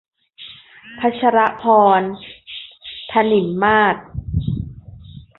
[0.99, 1.63] พชรภ
[1.99, 2.11] รณ์
[3.11, 3.95] ถนิมมาศ